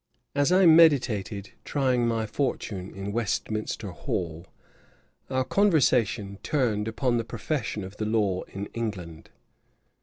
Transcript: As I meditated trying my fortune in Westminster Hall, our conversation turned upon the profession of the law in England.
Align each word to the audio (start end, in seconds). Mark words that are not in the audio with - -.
As 0.33 0.51
I 0.51 0.65
meditated 0.65 1.51
trying 1.63 2.07
my 2.07 2.25
fortune 2.25 2.89
in 2.95 3.11
Westminster 3.11 3.91
Hall, 3.91 4.47
our 5.29 5.43
conversation 5.43 6.39
turned 6.41 6.87
upon 6.87 7.17
the 7.17 7.23
profession 7.23 7.83
of 7.83 7.97
the 7.97 8.05
law 8.05 8.41
in 8.47 8.65
England. 8.73 9.29